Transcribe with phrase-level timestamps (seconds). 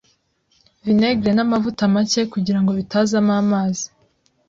[0.85, 3.85] vinegere n’amavuta make kugira ngo bitazamo amazi,